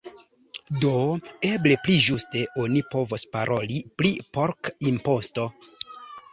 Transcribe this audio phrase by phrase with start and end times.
[0.83, 0.93] Do
[1.49, 5.49] eble pli ĝuste oni povos paroli pri pork-imposto.